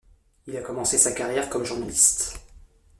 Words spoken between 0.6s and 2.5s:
commencé sa carrière comme journaliste.